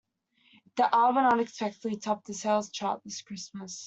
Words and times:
The 0.77 0.95
album 0.95 1.25
unexpectedly 1.27 1.95
tops 1.97 2.25
the 2.25 2.33
sales 2.33 2.71
chart 2.71 3.03
this 3.03 3.21
Christmas. 3.21 3.79